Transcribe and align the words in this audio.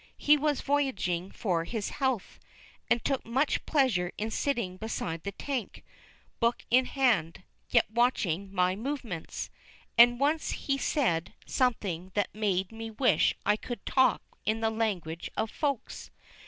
He 0.17 0.35
was 0.35 0.61
voyaging 0.61 1.29
for 1.29 1.63
his 1.63 1.89
health, 1.89 2.39
and 2.89 3.05
took 3.05 3.23
much 3.23 3.63
pleasure 3.67 4.11
in 4.17 4.31
sitting 4.31 4.77
beside 4.77 5.21
the 5.21 5.31
tank, 5.31 5.83
book 6.39 6.65
in 6.71 6.85
hand, 6.85 7.43
yet 7.69 7.85
watching 7.91 8.51
my 8.51 8.75
movements, 8.75 9.51
and 9.99 10.19
once 10.19 10.49
he 10.53 10.75
said 10.79 11.33
something 11.45 12.09
that 12.15 12.33
made 12.33 12.71
me 12.71 12.89
wish 12.89 13.35
I 13.45 13.55
could 13.55 13.85
talk 13.85 14.23
in 14.43 14.59
the 14.59 14.71
language 14.71 15.29
of 15.37 15.51
Folks. 15.51 16.09